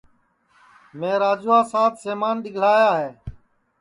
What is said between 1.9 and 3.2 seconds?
سمان دؔیگلایا ہے